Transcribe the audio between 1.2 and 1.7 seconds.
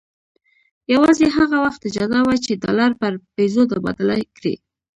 هغه